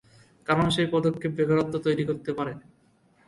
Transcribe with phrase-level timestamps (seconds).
[0.47, 2.53] কারণ সেই পদক্ষেপ বেকারত্ব তৈরি করতে পারে।